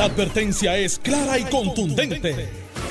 [0.00, 2.48] La advertencia es clara y contundente.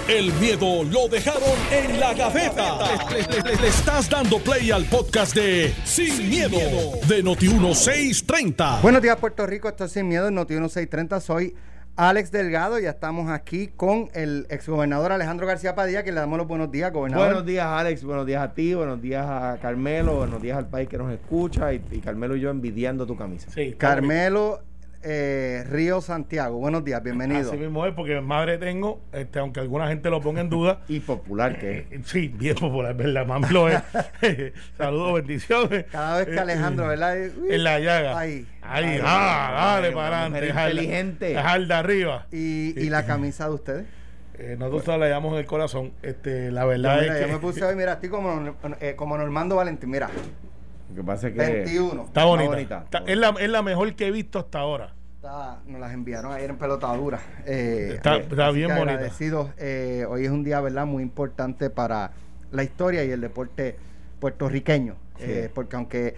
[0.08, 2.78] El miedo lo dejaron en la gaveta.
[3.10, 6.60] Le, le- le- le estás dando play al podcast de Sin, miedo,
[7.08, 8.82] de Noti1630.
[8.84, 9.68] Buenos días, Puerto Rico.
[9.68, 11.20] Esto es Sin Miedo en Noti 1630.
[11.20, 11.56] Soy
[11.96, 12.78] Alex Delgado.
[12.78, 16.94] Ya estamos aquí con el exgobernador Alejandro García Padilla, que le damos los buenos días,
[16.94, 17.26] gobernador.
[17.30, 18.04] Buenos días, Alex.
[18.04, 18.76] Buenos días a ti.
[18.76, 20.14] Buenos días a Carmelo.
[20.18, 21.74] Buenos días al país que nos escucha.
[21.74, 23.50] Y, y Carmelo y yo envidiando tu camisa.
[23.50, 24.62] Sí, Carmelo
[25.04, 26.58] eh, Río Santiago.
[26.58, 27.50] Buenos días, bienvenido.
[27.52, 30.82] Así mismo es, porque madre tengo, este, aunque alguna gente lo ponga en duda.
[30.88, 31.86] Y popular que es.
[31.92, 33.26] eh, Sí, bien popular, ¿verdad?
[33.26, 33.82] Mami lo es.
[34.78, 35.86] Saludos, bendiciones.
[35.92, 37.18] Cada vez que Eh, Alejandro, eh, ¿verdad?
[37.18, 38.18] En la llaga.
[38.20, 38.46] Ahí.
[38.62, 40.48] Ahí, ah, dale para adelante.
[40.50, 41.26] inteligente.
[41.28, 42.28] Dejarla arriba.
[42.32, 43.86] Y, y la camisa de ustedes.
[44.38, 45.92] Eh, nosotros la llevamos en el corazón.
[46.02, 48.94] Este, la Yo, verdad mira, es yo que me puse hoy, mira, estoy como, eh,
[48.96, 49.90] como Normando Valentín.
[49.90, 50.10] Mira,
[51.00, 51.40] que pasa es que.
[51.40, 52.04] 21.
[52.06, 52.50] está bonita.
[52.50, 54.94] bonita, Está- está es, la, es la mejor que he visto hasta ahora.
[55.16, 57.20] Está- nos las enviaron ayer en pelotadura.
[57.46, 59.02] Eh, Está- bien bonita.
[59.58, 60.86] Eh, hoy es un día, ¿verdad?
[60.86, 62.12] Muy importante para
[62.52, 63.76] la historia y el deporte
[64.20, 64.96] puertorriqueño.
[65.18, 65.26] Sí.
[65.28, 66.16] Eh, porque aunque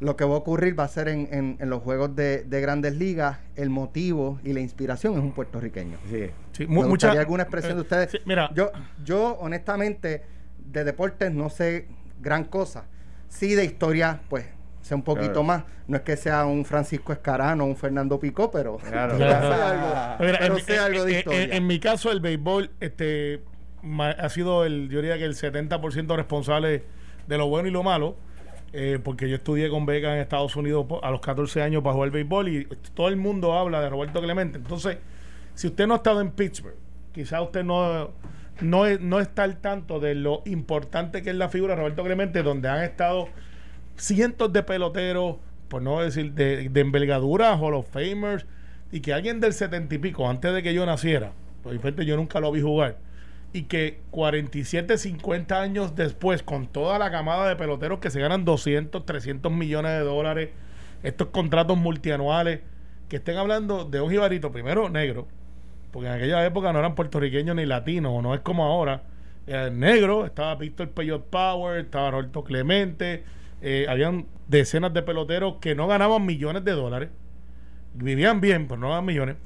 [0.00, 2.60] lo que va a ocurrir va a ser en, en- en los juegos de, de
[2.60, 5.98] grandes ligas, el motivo y la inspiración es un puertorriqueño.
[6.10, 6.30] Sí.
[6.52, 8.10] Sí, Me mucha- alguna expresión de eh, ustedes.
[8.10, 8.70] sí, mira, Yo,
[9.04, 10.22] yo honestamente,
[10.58, 11.86] de deportes no sé
[12.20, 12.84] gran cosa.
[13.28, 14.46] Sí, de historia, pues,
[14.82, 15.42] sé un poquito Claro.
[15.44, 15.64] más.
[15.88, 19.12] No es que sea un Francisco Escarano o un Fernando Picó, pero Claro.
[19.14, 21.42] algo, Mira, pero en, sé en- algo de en- historia.
[21.44, 23.42] en- en mi caso, el béisbol este,
[24.00, 26.82] ha sido, el, yo diría que el 70% responsable
[27.26, 28.16] de lo bueno y lo malo,
[28.72, 32.10] eh, porque yo estudié con becas en Estados Unidos a los 14 años para jugar
[32.10, 34.58] béisbol y todo el mundo habla de Roberto Clemente.
[34.58, 34.98] Entonces,
[35.54, 36.74] si usted no ha estado en Pittsburgh,
[37.12, 38.10] quizás usted no,
[38.60, 42.04] no, es- no está al tanto de lo importante que es la figura de Roberto
[42.04, 43.28] Clemente, donde han estado
[43.96, 45.36] cientos de peloteros,
[45.68, 48.46] por no decir de, de envergadura, Hall of Famers,
[48.92, 52.40] y que alguien del setenta y pico, antes de que yo naciera, por yo nunca
[52.40, 52.98] lo vi jugar,
[53.52, 58.44] y que 47, 50 años después, con toda la camada de peloteros que se ganan
[58.44, 60.50] 200, 300 millones de dólares,
[61.02, 62.60] estos contratos multianuales,
[63.08, 65.28] que estén hablando de un jibarito, primero negro,
[65.96, 69.04] porque en aquella época no eran puertorriqueños ni latinos, no es como ahora.
[69.46, 73.24] Era negro, estaba Víctor Peyot Power, estaba Roberto Clemente,
[73.62, 77.08] eh, habían decenas de peloteros que no ganaban millones de dólares,
[77.94, 79.36] vivían bien, pero no ganaban millones,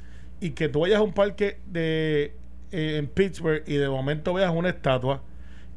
[0.40, 2.34] y que tú vayas a un parque de
[2.72, 5.22] eh, en Pittsburgh y de momento veas una estatua,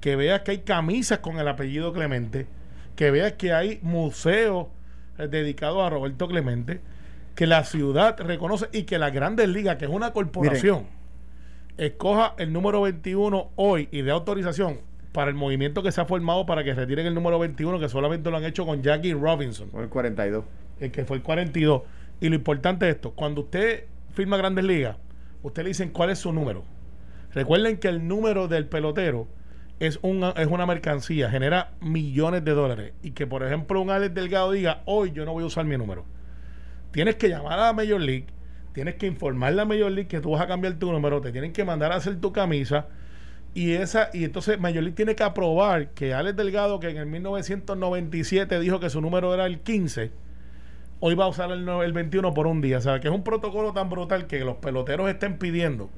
[0.01, 2.47] que veas que hay camisas con el apellido Clemente,
[2.95, 4.69] que veas que hay museos
[5.19, 6.81] eh, dedicados a Roberto Clemente,
[7.35, 10.87] que la ciudad reconoce y que la Grandes Ligas, que es una corporación,
[11.77, 14.79] escoja el número 21 hoy y dé autorización
[15.11, 18.29] para el movimiento que se ha formado para que retiren el número 21, que solamente
[18.31, 20.43] lo han hecho con Jackie Robinson, Con el 42.
[20.79, 21.83] el que fue el 42.
[22.19, 24.97] Y lo importante es esto, cuando usted firma Grandes Ligas,
[25.43, 26.63] usted le dicen cuál es su número.
[27.33, 29.27] Recuerden que el número del pelotero
[29.79, 32.93] es una, es una mercancía, genera millones de dólares.
[33.01, 35.77] Y que, por ejemplo, un Alex Delgado diga, hoy yo no voy a usar mi
[35.77, 36.05] número.
[36.93, 38.27] Tienes que llamar a la Major League,
[38.71, 41.31] tienes que informar a la Major League que tú vas a cambiar tu número, te
[41.31, 42.85] tienen que mandar a hacer tu camisa.
[43.55, 47.07] Y esa y entonces Major League tiene que aprobar que Alex Delgado, que en el
[47.07, 50.11] 1997 dijo que su número era el 15,
[50.99, 52.77] hoy va a usar el, el 21 por un día.
[52.77, 55.89] O sea, que es un protocolo tan brutal que los peloteros estén pidiendo,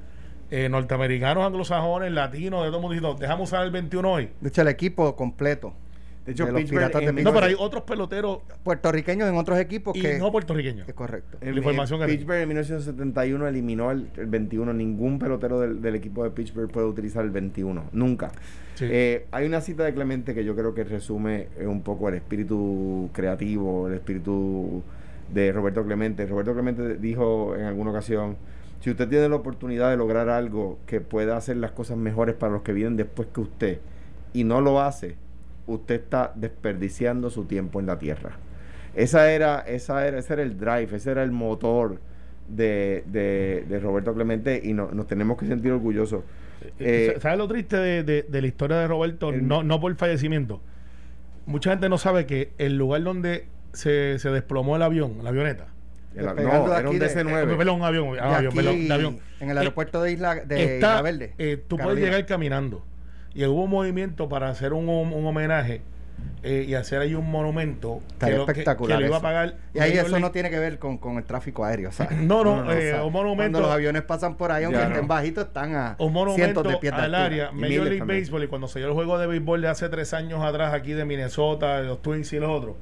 [0.50, 4.30] eh, norteamericanos, anglosajones, latinos, de todo mundo diciendo, dejamos usar el 21 hoy.
[4.40, 5.74] De hecho, el equipo completo
[6.26, 7.34] De hecho, de los Pittsburgh Piratas de en Pittsburgh.
[7.34, 10.88] No, pero hay otros peloteros puertorriqueños en otros equipos y que no puertorriqueños.
[10.88, 11.38] es correcto.
[11.40, 14.72] En, La información que- Pittsburgh en 1971 eliminó el, el 21.
[14.72, 17.84] Ningún pelotero del, del equipo de Pittsburgh puede utilizar el 21.
[17.92, 18.32] Nunca.
[18.74, 18.86] Sí.
[18.90, 22.16] Eh, hay una cita de Clemente que yo creo que resume eh, un poco el
[22.16, 24.82] espíritu creativo, el espíritu
[25.32, 26.26] de Roberto Clemente.
[26.26, 28.36] Roberto Clemente dijo en alguna ocasión,
[28.80, 32.52] si usted tiene la oportunidad de lograr algo que pueda hacer las cosas mejores para
[32.52, 33.78] los que vienen después que usted
[34.32, 35.16] y no lo hace,
[35.66, 38.38] usted está desperdiciando su tiempo en la tierra.
[38.94, 42.00] Esa era, esa era, ese era el drive, ese era el motor
[42.48, 46.22] de, de, de Roberto Clemente y no- nos tenemos que sentir orgullosos.
[46.78, 49.30] Eh, ¿Sabes lo triste de, de- de la historia de Roberto?
[49.30, 50.60] el- no, no por fallecimiento.
[51.44, 55.66] Mucha gente no sabe que el lugar donde se, se desplomó el avión, la avioneta.
[56.14, 57.52] el- no, era un aquí de- DC-9.
[57.52, 59.18] Eh, perdón, un avión, ah, avión, aquí, perdón, avión.
[59.40, 61.34] En el Eh, aeropuerto de Isla, de está, Isla Verde.
[61.36, 62.06] eh, tú puedes Carolina.
[62.06, 62.84] llegar caminando.
[63.36, 65.82] Y hubo un movimiento para hacer un, un homenaje
[66.42, 69.56] eh, y hacer ahí un monumento que- espectacular que lo iba a pagar.
[69.74, 72.18] Y ahí eso no tiene que ver con, con el tráfico aéreo, ¿sabes?
[72.22, 73.60] No, no, No, no, eh, O sea, un Cuando monumento.
[73.60, 75.06] los aviones pasan por ahí, aunque Ya, estén no.
[75.08, 78.20] bajitos, están a un monumento cientos de pies de al área, Major League también.
[78.22, 80.92] Baseball, y cuando se dio el juego de béisbol de hace tres años atrás aquí
[80.92, 82.76] de Minnesota, de los Twins y los otros,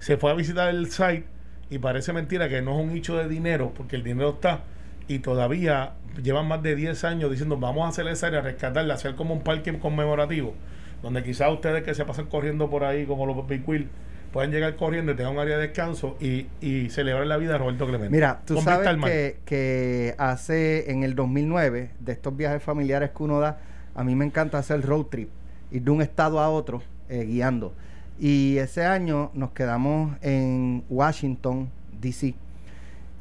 [0.00, 1.26] se fue a visitar el site
[1.70, 4.62] y parece mentira que no es un hecho de dinero, porque el dinero está,
[5.06, 5.92] y todavía
[6.22, 9.42] llevan más de 10 años diciendo vamos a hacer esa área, rescatarla, hacer como un
[9.42, 10.54] parque conmemorativo,
[11.02, 13.36] donde quizás ustedes que se pasan corriendo por ahí como los
[13.66, 13.88] Wheel
[14.32, 17.58] puedan llegar corriendo y tengan un área de descanso y, y celebrar la vida de
[17.58, 18.10] Roberto Clemente.
[18.10, 23.22] Mira, tú Con sabes que, que hace en el 2009, de estos viajes familiares que
[23.22, 23.58] uno da,
[23.94, 25.28] a mí me encanta hacer road trip,
[25.70, 27.74] ir de un estado a otro eh, guiando.
[28.18, 31.70] Y ese año nos quedamos en Washington,
[32.00, 32.34] D.C.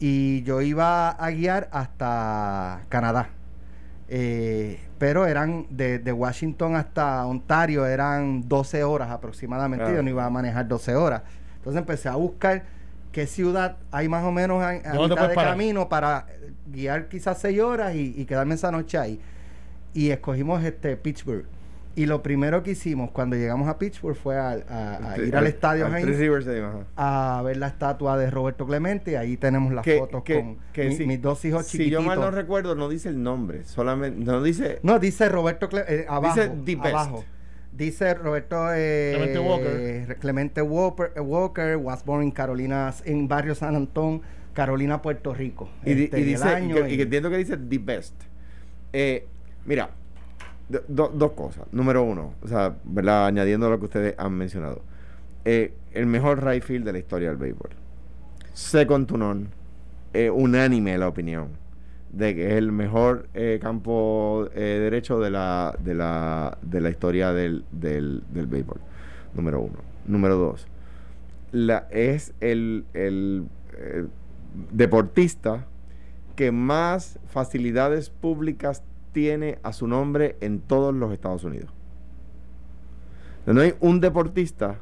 [0.04, 3.30] Y yo iba a guiar hasta Canadá.
[4.10, 9.86] Eh, pero eran de, de Washington hasta Ontario, eran 12 horas aproximadamente.
[9.86, 9.98] Claro.
[9.98, 11.22] Yo no iba a manejar 12 horas.
[11.58, 12.64] Entonces empecé a buscar
[13.12, 15.52] qué ciudad hay más o menos a, a ¿Dónde te mitad de parar?
[15.52, 16.26] camino para
[16.66, 19.22] guiar quizás 6 horas y, y quedarme esa noche ahí.
[19.94, 21.46] Y escogimos este Pittsburgh.
[21.96, 25.46] Y lo primero que hicimos cuando llegamos a Pittsburgh fue a, a- a ir al
[25.48, 26.18] estadio al Heinz
[26.96, 29.18] a ver la estatua de Roberto Clemente.
[29.18, 32.02] Ahí tenemos las Que- fotos que- con que mi- si- mis dos hijos Si chiquititos.
[32.04, 34.80] yo mal no recuerdo, no dice el nombre, solamente, no dice...
[34.84, 36.36] No, dice Roberto Clemente, abajo.
[36.40, 36.88] Dice the best.
[36.88, 37.26] abajo.
[37.74, 40.18] Dice Roberto eh, Clemente Walker.
[40.20, 44.22] Clemente Walker, Walker was born in Carolina, en barrio San Antón,
[44.54, 45.70] Carolina, Puerto Rico.
[45.86, 48.14] Y, Este, y dice, año que, y y- que entiendo que dice the best.
[48.94, 49.26] Eh,
[49.66, 49.92] mira,
[50.72, 51.66] do- do- dos cosas.
[51.72, 52.76] Número uno, o sea.
[53.26, 54.82] Añadiendo lo que ustedes han mencionado.
[55.46, 57.70] Eh, el mejor right field de la historia del béisbol.
[58.54, 59.48] Second to none.
[60.14, 61.50] eh, unánime la opinión
[62.12, 66.90] de que es el mejor eh, campo eh, derecho de la, de la, de la
[66.90, 68.82] historia del, del, del béisbol.
[69.34, 69.78] Número uno.
[70.06, 70.68] Número dos.
[71.54, 73.46] La, es el, el,
[73.78, 74.06] eh,
[74.74, 75.66] deportista
[76.36, 81.72] que más facilidades públicas tiene a su nombre en todos los Estados Unidos.
[83.46, 84.78] No hay un deportista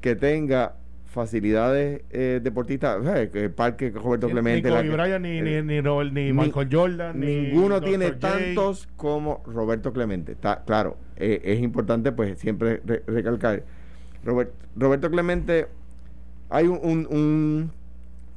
[0.00, 0.74] que tenga
[1.06, 2.98] facilidades eh, deportistas,
[3.30, 4.68] que el parque Roberto Clemente.
[4.68, 7.76] ni Kobe que- Bryant, ni, eh, ni, ni, Robert- ni ni- Michael Jordan, ni Ninguno
[7.80, 7.88] Dr.
[7.88, 8.18] tiene J.
[8.18, 10.32] tantos como Roberto Clemente.
[10.32, 13.62] Está claro, eh, es importante pues siempre re- recalcar.
[14.24, 15.68] Robert- Roberto Clemente,
[16.48, 17.70] hay un, un- un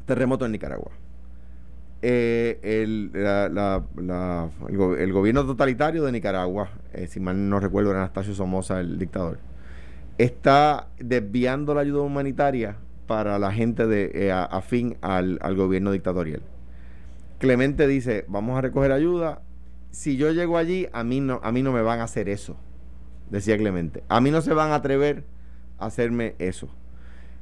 [0.05, 0.91] terremoto en Nicaragua.
[2.07, 7.49] Eh, el, la- la- la- el, go- el gobierno totalitario de Nicaragua, eh, si mal
[7.49, 9.39] no recuerdo, era Anastasio Somoza, el dictador,
[10.19, 12.75] está desviando la ayuda humanitaria
[13.07, 16.43] para la gente de, eh, a- afín al, al gobierno dictatorial.
[17.39, 19.41] Clemente dice, vamos a recoger ayuda.
[19.89, 22.55] Si yo llego allí, a mí no, a mí no me van a hacer eso,
[23.31, 24.03] decía Clemente.
[24.09, 25.23] A mí no se van a atrever
[25.79, 26.69] a hacerme eso.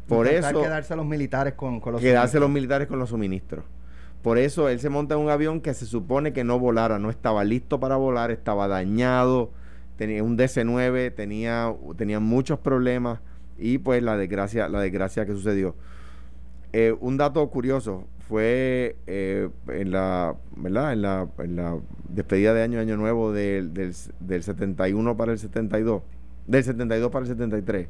[0.08, 3.66] Por intentar eso, quedarse los militares con, con los quedarse los militares con los suministros.
[4.24, 7.10] Por eso él se monta en un avión que se supone que no volara, no
[7.10, 9.52] estaba listo para volar, estaba dañado,
[9.98, 13.20] tenía un DC-9, tenía, muchos problemas
[13.58, 15.76] y pues la desgracia, la desgracia que sucedió.
[16.72, 20.94] Eh, un dato curioso fue eh, en la, ¿verdad?
[20.94, 21.78] En la, en la
[22.08, 26.02] despedida de año año nuevo del, del, del 71 para el 72,
[26.48, 27.90] del 72 para el 73.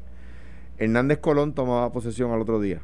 [0.78, 2.80] Hernández Colón tomaba posesión al otro día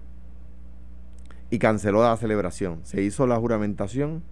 [1.51, 2.81] y canceló la celebración.
[2.85, 4.23] Se hizo la juramentación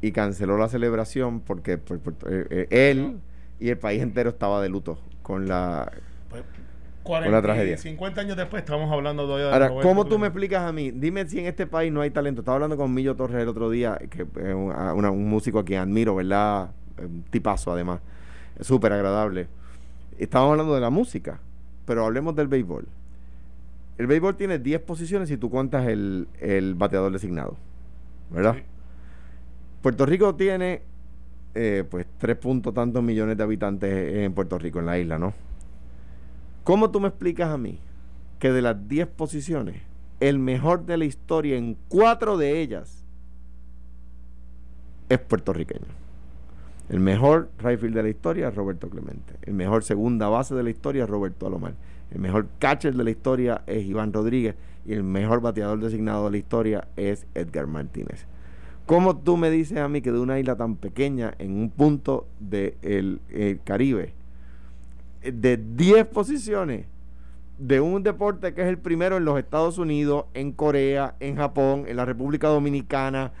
[0.00, 3.20] y canceló la celebración porque pues, pues, eh, eh, él
[3.60, 5.90] y el país entero estaba de luto con la...
[6.28, 6.68] Pues, la
[7.08, 7.78] 40 y tragedia.
[7.78, 10.90] 50 años después estamos hablando todavía de Ahora, ¿cómo tú me explicas a mí?
[10.90, 12.42] Dime si en este país no hay talento.
[12.42, 16.14] Estaba hablando con Millo Torres el otro día, que es un, músico a quien admiro,
[16.16, 16.70] ¿verdad?
[16.98, 18.00] Eh, Un tipazo además.
[18.60, 19.48] Súper agradable.
[20.18, 21.40] Estábamos hablando de la música,
[21.86, 22.86] pero hablemos del béisbol.
[23.98, 27.56] El béisbol tiene 10 posiciones si tú cuentas el, el bateador designado,
[28.30, 28.54] ¿verdad?
[28.54, 28.62] Sí.
[29.82, 30.82] Puerto Rico tiene
[31.54, 35.34] eh, pues tres puntos tantos millones de habitantes en Puerto Rico, en la isla, ¿no?
[36.62, 37.80] ¿Cómo tú me explicas a mí
[38.38, 39.82] que de las 10 posiciones,
[40.20, 43.04] el mejor de la historia en cuatro de ellas
[45.08, 45.86] es puertorriqueño?
[46.88, 49.34] El mejor right field de la historia es Roberto Clemente.
[49.42, 51.74] El mejor segunda base de la historia es Roberto Alomar.
[52.10, 54.54] El mejor catcher de la historia es Iván Rodríguez.
[54.86, 58.26] Y el mejor bateador designado de la historia es Edgar Martínez.
[58.86, 62.26] ¿Cómo tú me dices a mí que de una isla tan pequeña, en un punto
[62.40, 63.20] del
[63.64, 64.14] Caribe,
[65.22, 66.86] de 10 posiciones
[67.58, 71.84] de un deporte que es el primero en los Estados Unidos, en Corea, en Japón,
[71.86, 73.32] en la República Dominicana,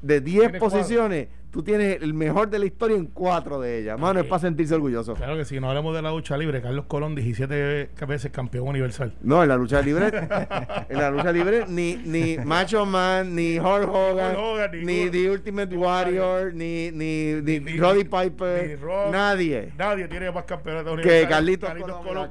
[0.00, 1.28] de 10 Tiene cuadro.
[1.54, 3.96] Tú tienes el mejor de la historia en cuatro de ellas.
[3.96, 5.14] Mano, es para sentirse orgulloso.
[5.14, 9.14] Claro que si no hablamos de la lucha libre, Carlos Colón, 17 veces campeón universal.
[9.22, 10.08] No, en la lucha libre,
[10.88, 14.36] en la lucha libre, ni, ni Macho Man, ni Hulk Hogan,
[14.84, 18.80] ni, The Ultimate Warrior, ni, ni, ni, Roddy Piper,
[19.12, 19.72] nadie.
[19.78, 22.30] Nadie tiene más campeonatos que Carlitos, Colón,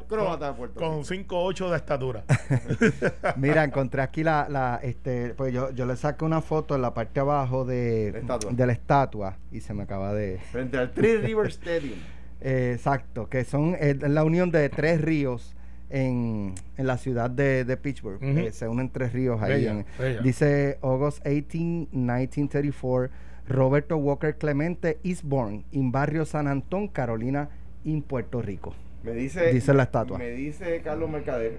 [0.75, 2.25] con 5'8 de estatura.
[3.37, 6.93] Mira, encontré aquí la, la este, pues yo, yo le saqué una foto en la
[6.93, 9.12] parte abajo de, de la estatua
[9.51, 10.39] y se me acaba de...
[10.51, 11.98] Frente al Three River Stadium.
[12.41, 15.55] exacto, que son la unión de tres ríos
[15.89, 18.22] en, en la ciudad de, de Pittsburgh.
[18.24, 19.84] Eh, se unen tres ríos ahí.
[20.24, 23.10] dice August 18, 1934,
[23.48, 27.50] Roberto Walker Clemente, Eastbourne, en barrio San Antón, Carolina,
[27.86, 28.74] en Puerto Rico.
[29.03, 30.17] Me dice, dice la estatua.
[30.17, 31.58] Me dice Carlos Mercader,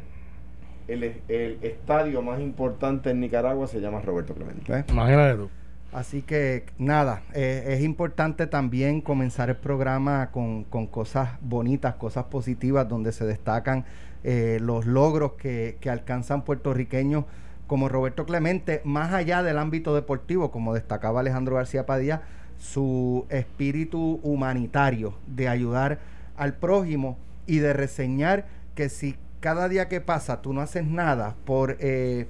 [0.88, 4.84] el, el estadio más importante en Nicaragua se llama Roberto Clemente.
[4.88, 5.50] Imagínate tú.
[5.94, 12.88] Así que nada, eh, es importante también comenzar el programa con, cosas bonitas, cosas positivas,
[12.88, 13.84] donde se destacan
[14.24, 17.26] eh, los logros que, alcanzan puertorriqueños
[17.68, 22.22] como Roberto Clemente, más allá del ámbito deportivo, como destacaba Alejandro García Padilla,
[22.58, 26.00] su espíritu humanitario de ayudar
[26.36, 31.36] al prójimo y de reseñar que si cada día que pasa tú no haces nada
[31.44, 31.76] por...
[31.78, 32.26] Eh,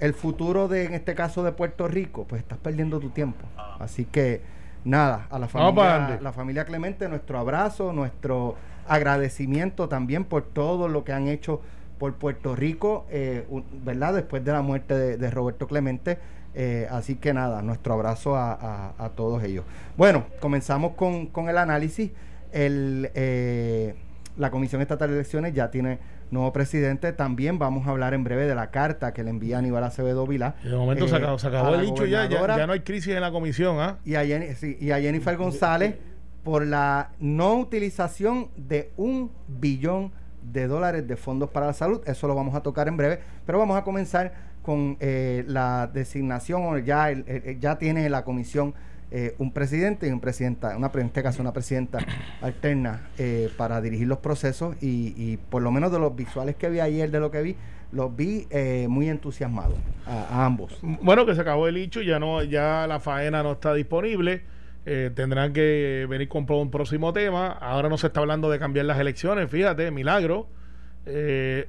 [0.00, 3.46] el futuro de, en este caso, de Puerto Rico, pues estás perdiendo tu tiempo.
[3.78, 4.40] Así que,
[4.84, 11.04] nada, a la familia, la familia Clemente, nuestro abrazo, nuestro agradecimiento también por todo lo
[11.04, 11.60] que han hecho
[11.98, 13.46] por Puerto Rico, eh,
[13.84, 14.14] ¿verdad?
[14.14, 16.18] Después de la muerte de, Roberto Clemente.
[16.54, 19.64] Eh, así que nada, nuestro abrazo a, todos ellos.
[19.96, 22.10] Bueno, comenzamos con, con el análisis.
[22.52, 23.94] El, eh,
[24.36, 25.98] la Comisión Estatal de Elecciones ya tiene
[26.30, 27.12] nuevo presidente.
[27.12, 30.56] También vamos a hablar en breve de la carta que le envía Aníbal Acevedo Vila.
[30.62, 33.80] De momento se acabó, el dicho ya, ya, no hay crisis en la comisión.
[33.80, 33.98] ¿ah?
[34.04, 35.96] Y, a y a Jennifer González
[36.44, 42.00] por la no utilización de un billón de dólares de fondos para la salud.
[42.06, 46.62] Eso lo vamos a tocar en breve, pero vamos a comenzar con eh, la designación,
[46.62, 47.10] o ya,
[47.58, 48.74] ya tiene la comisión
[49.10, 51.98] eh, un presidente y un presidenta, una, en este caso una presidenta
[52.42, 56.80] alterna eh, para dirigir los procesos y, por lo menos de los visuales que vi
[56.80, 57.56] ayer, de lo que vi,
[57.90, 60.78] los vi eh, muy entusiasmados a, ambos.
[60.82, 64.42] Bueno, que se acabó el hecho, ya no, ya la faena no está disponible.
[64.84, 67.48] tendrán que venir con un próximo tema.
[67.48, 70.48] Ahora no se está hablando de cambiar las elecciones, fíjate, milagro.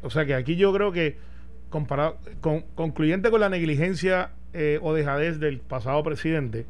[0.02, 1.18] o sea que aquí yo creo que
[1.70, 4.32] comparado, con, concluyente con la negligencia
[4.82, 6.66] o dejadez del pasado presidente,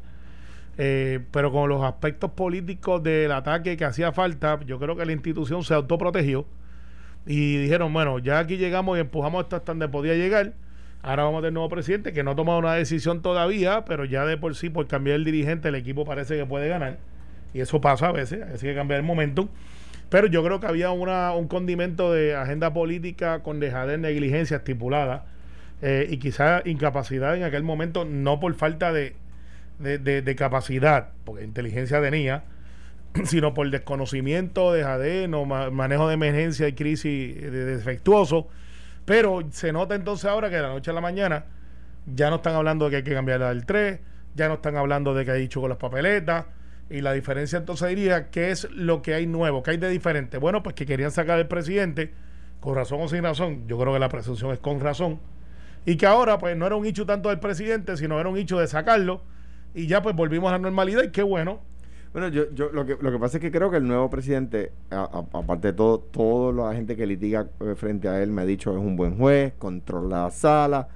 [0.78, 5.12] eh, pero con los aspectos políticos del ataque que hacía falta, yo creo que la
[5.12, 6.46] institución se autoprotegió
[7.26, 10.54] y dijeron, bueno, ya aquí llegamos y empujamos hasta donde podía llegar.
[11.02, 14.24] Ahora vamos a tener nuevo presidente que no ha tomado una decisión todavía, pero ya
[14.26, 16.98] de por sí, por cambiar el dirigente, el equipo parece que puede ganar.
[17.54, 19.48] Y eso pasa a veces, hay que cambiar el momento.
[20.10, 25.24] Pero yo creo que había una, un condimento de agenda política con dejadez, negligencia estipulada
[25.82, 29.14] eh, y quizá incapacidad en aquel momento, no por falta de,
[29.80, 32.44] de, de, capacidad, porque inteligencia tenía,
[33.24, 38.48] sino por desconocimiento, dejadez, no, manejo de emergencia y crisis defectuoso.
[39.04, 41.46] Pero se nota entonces ahora que de la noche a la mañana
[42.14, 44.00] ya no están hablando de que hay que cambiar el 3,
[44.34, 46.46] ya no están hablando de que hay dicho con las papeletas.
[46.88, 49.62] Y la diferencia entonces diría, ¿qué es lo que hay nuevo?
[49.62, 50.38] ¿Qué hay de diferente?
[50.38, 52.12] Bueno, pues que querían sacar al presidente,
[52.58, 53.68] con razón o sin razón.
[53.68, 55.20] Yo creo que la presunción es con razón.
[55.86, 58.58] Y que ahora, pues no era un hecho tanto del presidente, sino era un hecho
[58.58, 59.22] de sacarlo
[59.74, 61.60] y ya pues volvimos a la normalidad y qué bueno.
[62.12, 64.72] Bueno, yo, yo lo, que, lo que pasa es que creo que el nuevo presidente,
[64.90, 68.72] aparte de todo, toda la gente que litiga eh, frente a él me ha dicho
[68.72, 70.88] es un buen juez, controla la sala,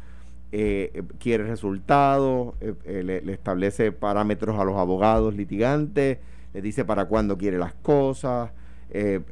[0.50, 2.54] eh, eh, quiere resultados,
[2.85, 6.19] le, establece parámetros a los abogados litigantes,
[6.52, 8.50] le dice para cuándo quiere las cosas,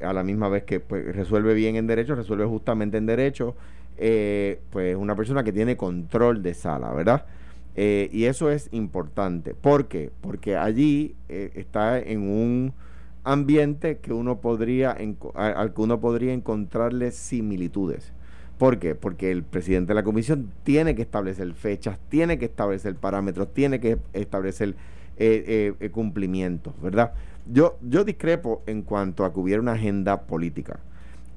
[0.03, 3.57] a la misma vez que pues, resuelve bien en derecho, resuelve justamente en derecho,
[3.97, 7.27] pues una persona que tiene control de sala, ¿verdad?
[7.77, 9.55] Eh, y eso es importante.
[9.55, 10.11] ¿Por qué?
[10.21, 12.75] Porque allí eh, está en un
[13.25, 14.91] ambiente que uno podría
[15.35, 18.13] al que uno podría encontrarle similitudes.
[18.59, 18.95] ¿Por qué?
[18.95, 23.81] Porque el presidente de la comisión tiene que establecer fechas, tiene que establecer parámetros, tiene
[23.81, 24.75] que establecer
[25.17, 27.13] eh, cumplimientos, ¿verdad?
[27.51, 30.79] Yo, yo discrepo en cuanto a que hubiera una agenda política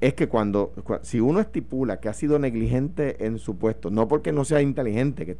[0.06, 0.72] es que cuando,
[1.02, 5.26] si uno estipula que ha sido negligente en su puesto, no porque no sea inteligente,
[5.26, 5.36] que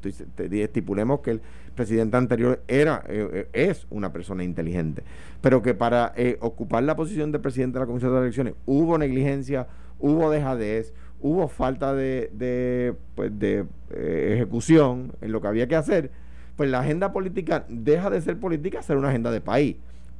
[0.65, 1.41] estipulemos que el
[1.77, 5.05] presidente anterior era, eh, eh, es una persona inteligente,
[5.41, 8.99] pero que para eh, ocupar la posición de presidente de la Comisión de Elecciones hubo
[8.99, 9.69] negligencia,
[10.01, 16.11] hubo dejadez, hubo falta de, de, pues, de ejecución en lo que había que hacer,
[16.57, 19.77] pues la agenda política deja de ser política ser una agenda de país.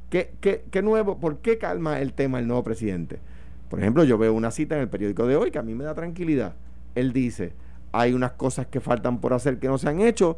[0.09, 1.19] ¿Qué, qué, qué nuevo?
[1.19, 3.19] ¿Por qué calma el tema el nuevo presidente?
[3.69, 5.83] Por ejemplo, yo veo una cita en el periódico de hoy que a mí me
[5.83, 6.53] da tranquilidad.
[6.95, 7.53] Él dice,
[7.91, 10.37] hay unas cosas que faltan por hacer que no se han hecho,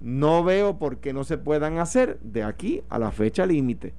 [0.00, 3.94] no veo por qué no se puedan hacer de aquí a la fecha límite.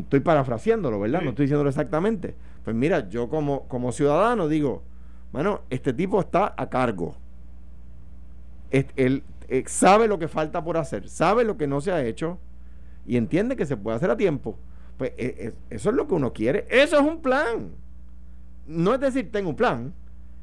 [0.00, 1.22] Estoy parafraseándolo, ¿verdad?
[1.22, 2.34] No estoy diciéndolo exactamente.
[2.64, 4.82] Pues mira, yo como, como ciudadano digo,
[5.32, 7.14] bueno, este tipo está a cargo.
[8.70, 12.38] Él, eh, sabe lo que falta por hacer, sabe lo que no se ha hecho
[13.06, 14.58] y entiende que se puede hacer a tiempo.
[14.98, 16.66] Pues eh, eh, eso es lo que uno quiere.
[16.68, 17.70] Eso es un plan.
[18.66, 19.94] No es decir, tengo un plan.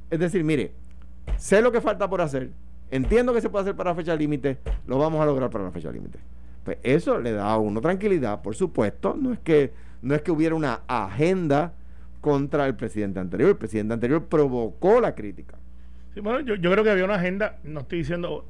[0.10, 0.72] Es decir, mire,
[1.38, 2.52] sé lo que falta por hacer,
[2.90, 4.58] entiendo que se puede hacer para la fecha límite,
[4.88, 6.20] lo vamos a lograr para la fecha límite.
[6.64, 9.16] Pues eso le da a uno tranquilidad, por supuesto.
[9.20, 11.74] No es que, no es que hubiera una agenda
[12.22, 13.50] contra el presidente anterior.
[13.50, 15.58] El presidente anterior provocó la crítica.
[16.14, 18.46] Sí, bueno, yo, yo creo que había una agenda, no estoy diciendo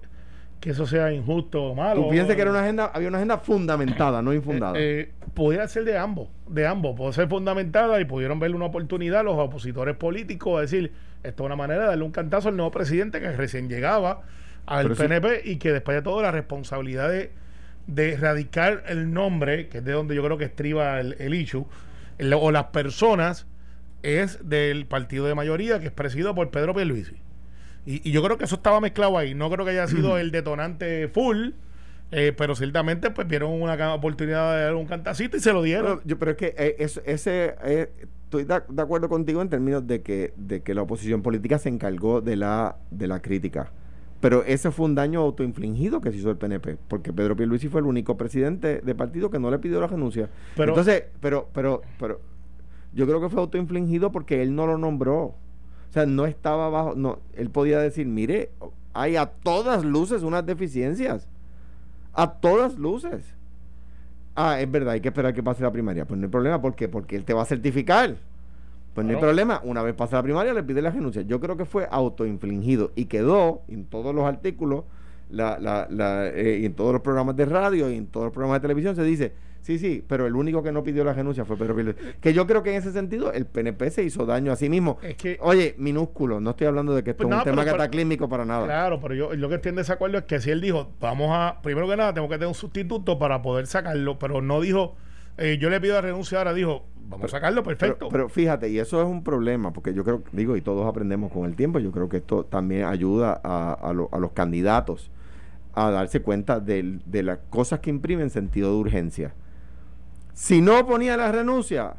[0.66, 2.02] que eso sea injusto o malo.
[2.02, 4.76] ¿Tú piensas que era una agenda, había una agenda fundamentada, no infundada?
[4.80, 8.66] Eh, eh, pudiera ser de ambos, de ambos, puede ser fundamentada y pudieron verle una
[8.66, 10.92] oportunidad a los opositores políticos a decir,
[11.22, 14.24] esto es una manera de darle un cantazo al nuevo presidente que recién llegaba
[14.66, 17.32] al PNP y que después de todo la responsabilidad de,
[17.86, 21.68] de, erradicar el nombre, que es de donde yo creo que estriba el, el issue,
[22.40, 23.46] o las personas,
[24.02, 27.18] es del partido de mayoría que es presidido por Pedro Pierluisi.
[27.86, 29.34] Y, yo creo que eso estaba mezclado ahí.
[29.34, 31.52] No creo que haya sido el detonante full.
[32.12, 35.86] Eh, pero ciertamente pues vieron una oportunidad de dar un cantacito y se lo dieron.
[35.86, 37.90] Pero, yo, pero es que eh, ese eh,
[38.24, 42.22] estoy de, acuerdo contigo en términos de que, de que la oposición política se encargó
[42.22, 43.72] de la, de la crítica.
[44.22, 47.82] Pero ese fue un daño autoinfligido que se hizo el PNP, porque Pedro Pierluisi fue
[47.82, 50.30] el único presidente de partido que no le pidió la renuncia.
[50.56, 52.22] Pero, Entonces, pero, pero, pero
[52.94, 55.36] yo creo que fue autoinfligido porque él no lo nombró.
[55.96, 58.50] O sea, no estaba bajo, no, él podía decir, mire,
[58.94, 61.30] hay a todas luces unas deficiencias.
[62.12, 63.24] A todas luces.
[64.36, 66.04] Ah, es verdad, hay que esperar que pase la primaria.
[66.04, 66.90] Pues no hay problema, ¿por qué?
[66.90, 68.18] Porque él te va a certificar.
[68.94, 71.22] Pues no hay problema, una vez pasa la primaria le pide la renuncia.
[71.22, 74.84] Yo creo que fue autoinfligido y quedó en todos los artículos,
[75.30, 78.58] la, la, la, eh, en todos los programas de radio y en todos los programas
[78.58, 79.32] de televisión se dice,
[79.66, 82.00] Sí, sí, pero el único que no pidió la renuncia fue Pedro Pierluisi.
[82.22, 85.00] Que yo creo que en ese sentido el PNP se hizo daño a sí mismo.
[85.02, 88.30] Es que, Oye, minúsculo, no estoy hablando de que esto pues es un tema cataclísmico
[88.30, 88.66] para nada.
[88.66, 91.62] Claro, pero yo lo que entiendo ese acuerdo es que si él dijo, vamos a,
[91.64, 94.98] primero que nada, tengo que tener un sustituto para poder sacarlo, pero no dijo,
[95.40, 98.10] eh, yo le pido la renuncia ahora, dijo, vamos a sacarlo, perfecto.
[98.12, 101.46] Pero, fíjate, y eso es un problema, porque yo creo, digo, y todos aprendemos con
[101.46, 105.10] el tiempo, yo creo que esto también ayuda a, a los candidatos
[105.74, 109.34] a darse cuenta de, de las cosas que imprimen sentido de urgencia
[110.36, 111.96] si no ponía la renuncia,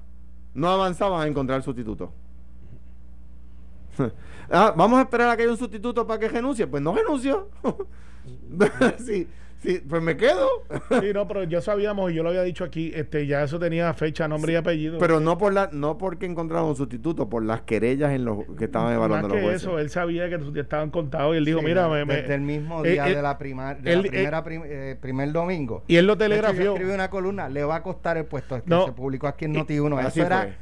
[0.53, 2.13] no avanzaban a encontrar sustituto.
[4.51, 6.67] ah, vamos a esperar a que haya un sustituto para que renuncie.
[6.67, 7.49] Pues no renunció.
[8.99, 9.27] sí,
[9.63, 10.49] Sí, pues me quedo.
[11.01, 13.93] sí, no, pero yo sabíamos, y yo lo había dicho aquí, este, ya eso tenía
[13.95, 14.99] fecha, nombre y apellido.
[14.99, 18.67] Pero no por la, no porque encontraron un sustituto, por las querellas en los que
[18.67, 22.05] estaban evaluando Más que eso, él sabía que estaban contados y él dijo, mira, me,
[22.05, 25.85] desde el mismo eh, día eh, de la, primar, de la primera eh, primer domingo.
[25.87, 26.73] Y él lo telegrafió.
[26.73, 30.07] escribió una columna, le va a costar el puesto que se publicó aquí en Noti1.
[30.07, 30.57] Eso era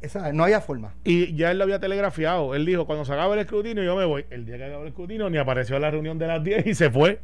[0.00, 0.94] esa, no había forma.
[1.04, 2.54] Y ya él lo había telegrafiado.
[2.54, 4.24] Él dijo, cuando se acabe el escrutinio, yo me voy.
[4.30, 6.74] El día que acabe el escrutinio, ni apareció a la reunión de las 10 y
[6.74, 7.20] se fue.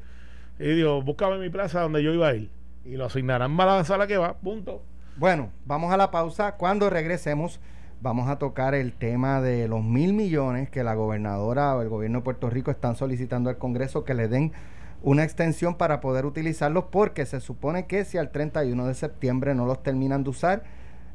[0.59, 2.51] Y digo, búscame mi plaza donde yo iba a ir.
[2.85, 4.83] Y lo asignarán a la sala que va, punto.
[5.17, 6.53] Bueno, vamos a la pausa.
[6.53, 7.61] Cuando regresemos,
[8.01, 12.19] vamos a tocar el tema de los mil millones que la gobernadora o el gobierno
[12.19, 14.53] de Puerto Rico están solicitando al Congreso que le den
[15.03, 19.67] una extensión para poder utilizarlos porque se supone que si al 31 de septiembre no
[19.67, 20.63] los terminan de usar,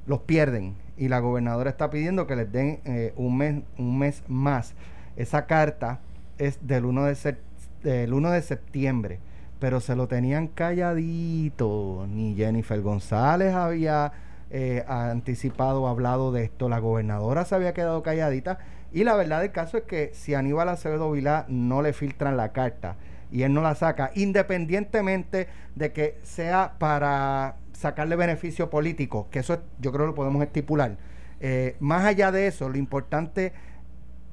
[0.05, 0.75] los pierden.
[0.97, 4.75] Y la gobernadora está pidiendo que les den eh, un, mes, un mes más.
[5.15, 5.99] Esa carta
[6.37, 7.37] es del 1 de,
[7.81, 9.19] del 1 de septiembre
[9.61, 12.07] pero se lo tenían calladito.
[12.09, 14.11] Ni Jennifer González había
[14.49, 16.67] eh, anticipado hablado de esto.
[16.67, 18.57] La gobernadora se había quedado calladita.
[18.91, 22.51] Y la verdad del caso es que si Aníbal Acevedo Vilá no le filtran la
[22.53, 22.95] carta
[23.31, 29.59] y él no la saca, independientemente de que sea para sacarle beneficio político, que eso
[29.79, 30.97] yo creo lo podemos estipular.
[31.39, 33.53] Eh, más allá de eso, lo importante,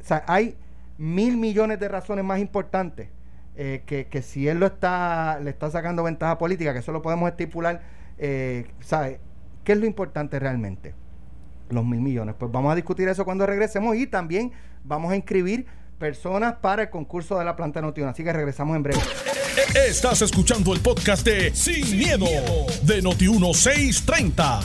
[0.00, 0.56] o sea, hay
[0.96, 3.10] mil millones de razones más importantes
[3.60, 7.28] eh, que, si él lo está, le está sacando ventaja política, que eso lo podemos
[7.28, 7.82] estipular,
[8.16, 9.18] eh, ¿sabe?
[9.64, 10.94] ¿Qué es lo importante realmente?
[11.68, 12.36] Los mil millones.
[12.38, 14.52] Pues vamos a discutir eso cuando regresemos y también
[14.84, 15.66] vamos a inscribir
[15.98, 18.10] personas para el concurso de la planta Notiuno.
[18.10, 19.00] Así que regresamos en breve.
[19.74, 22.26] Estás escuchando el podcast de Sin, miedo,
[22.82, 24.60] de Noti 1630.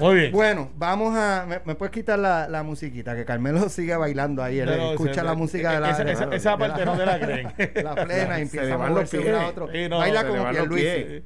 [0.00, 0.32] Muy bien.
[0.32, 1.44] Bueno, vamos a.
[1.48, 3.14] ¿Me, me puedes quitar la, la musiquita?
[3.16, 4.58] Que Carmelo sigue bailando ahí.
[4.60, 5.90] Él No, no, escucha la música de la.
[5.90, 7.48] esa- de esa- la- esa de parte no te la creen.
[7.82, 9.68] La plena empieza a moverse a otro.
[9.72, 11.22] Sí, no, Baila como Pierluisi.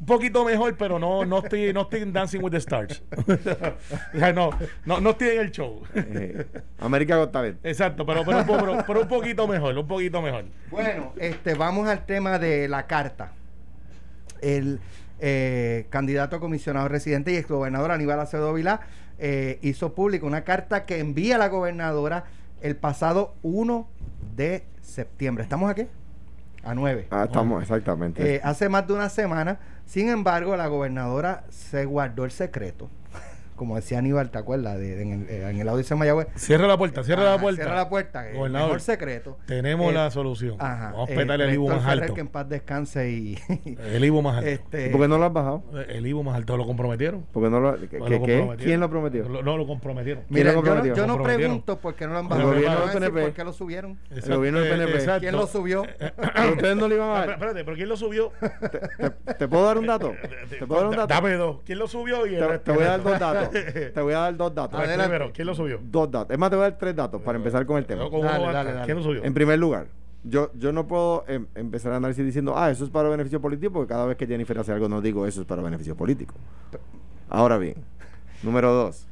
[0.00, 3.02] Un poquito mejor, pero no, no estoy, no estoy en Dancing with the Stars.
[4.34, 4.50] No,
[4.84, 5.80] no, no estoy en el show.
[5.94, 6.44] Eh,
[6.80, 7.58] América Got Talent.
[7.64, 10.46] Exacto, pero, pero, pero, pero un poquito mejor, un poquito mejor.
[10.70, 13.30] Bueno, este, vamos al tema de la carta.
[14.40, 14.80] El
[15.24, 18.80] eh, candidato a comisionado residente y exgobernador Aníbal Acevedo Vilá
[19.18, 22.24] eh, hizo pública una carta que envía a la gobernadora
[22.60, 23.88] el pasado 1
[24.34, 25.44] de septiembre.
[25.44, 25.86] ¿Estamos aquí?
[26.64, 27.06] A 9.
[27.10, 28.34] Ah, estamos, exactamente.
[28.34, 29.60] Eh, hace más de una semana.
[29.86, 32.90] Sin embargo, la gobernadora se guardó el secreto.
[33.62, 34.76] Como decía Aníbal, ¿te acuerdas?
[34.76, 36.26] De- en, el, eh, en el audio de Mayagüez.
[36.34, 37.62] Cierra la puerta, cierra la puerta.
[37.62, 38.28] Cierra la puerta.
[38.28, 39.38] el mejor secreto.
[39.46, 40.56] Tenemos Eh, la solución.
[40.58, 40.90] Ajá.
[40.90, 42.14] Vamos a eh, petarle el Ivo Héctor más Ferrer, alto.
[42.14, 43.38] que en paz descanse y.
[43.92, 44.50] El Ivo más alto.
[44.50, 45.62] este, ¿Por qué no lo has bajado?
[45.88, 47.22] El Ivo más alto lo comprometieron.
[47.32, 48.18] ¿Por qué no lo, que- Lo que- qué?
[48.18, 48.56] comprometieron.
[48.56, 49.28] ¿Quién lo prometió?
[49.28, 50.24] Lo- no, lo comprometieron.
[50.24, 52.48] ¿Quién Mira, lo yo, no- yo no pregunto por qué no lo han El bajado.
[52.52, 53.20] gobierno Yo del PNP.
[53.22, 53.98] ¿Por qué lo subieron?
[54.10, 54.92] Exacto, gobierno del PNP.
[54.94, 55.20] exacto.
[55.20, 55.82] ¿Quién lo subió?
[56.52, 57.30] ¿Ustedes no lo iban a dar?
[57.30, 58.32] Espérate, pero ¿quién lo subió?
[58.98, 60.12] ¿Te, te puedo dar un dato?
[60.50, 61.14] ¿Te puedo dar un dato?
[61.14, 61.60] Dame dos.
[61.64, 62.26] ¿Quién lo subió?
[62.26, 63.51] Y el te voy a dar dos datos.
[63.52, 64.78] Te voy a dar dos datos.
[64.78, 65.04] Adelante.
[65.04, 65.78] primero, ¿quién lo subió?
[65.82, 66.30] Dos datos.
[66.32, 68.04] Es más, te voy a dar tres datos para empezar con el tema.
[68.08, 68.84] Dale, dale, dale.
[68.84, 69.24] ¿Quién lo subió?
[69.24, 69.86] En primer lugar,
[70.24, 73.72] yo, yo no puedo em, empezar a análisis diciendo, ah, eso es para beneficio político,
[73.72, 76.34] porque cada vez que Jennifer hace algo no digo eso es para beneficio político.
[77.28, 77.76] Ahora bien,
[78.42, 79.06] número dos,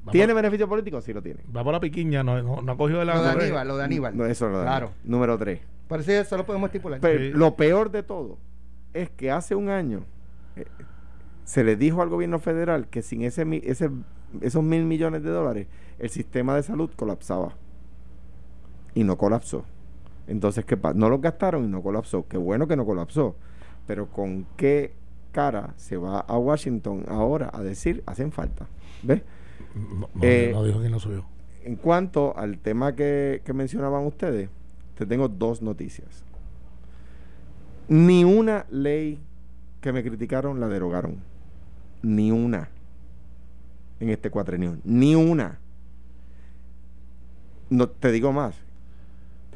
[0.00, 0.12] Vamos.
[0.12, 1.00] ¿tiene beneficio político?
[1.00, 1.40] Sí lo tiene.
[1.56, 3.44] Va por la piquiña, no, no, no ha cogido de la Lo de correa.
[3.46, 4.16] Aníbal, lo de Aníbal.
[4.16, 4.90] No, eso no lo Claro.
[5.04, 7.00] Número tres, Por eso eso lo podemos estipular.
[7.00, 7.30] Pero Sí.
[7.30, 8.38] lo peor de todo
[8.92, 10.04] es que hace un año
[10.56, 10.66] eh,
[11.44, 13.90] se le dijo al gobierno federal que sin ese, ese
[14.40, 15.66] esos mil millones de dólares
[15.98, 17.54] el sistema de salud colapsaba
[18.94, 19.64] y no colapsó.
[20.26, 20.94] Entonces, ¿qué pasa?
[20.94, 22.26] No los gastaron y no colapsó.
[22.28, 23.36] Qué bueno que no colapsó.
[23.86, 24.92] Pero ¿con qué
[25.32, 28.66] cara se va a Washington ahora a decir hacen falta?
[29.02, 29.22] ¿Ves?
[29.74, 31.24] No, no, Eh, no dijo quién lo subió.
[31.64, 34.50] En cuanto al tema que, que mencionaban ustedes,
[34.96, 36.24] te tengo dos noticias.
[37.88, 39.20] Ni una ley
[39.80, 41.31] que me criticaron la derogaron.
[42.02, 42.68] Ni una.
[44.00, 44.78] En este cuatrenio.
[44.84, 45.58] Ni una.
[47.70, 48.54] No, te digo más.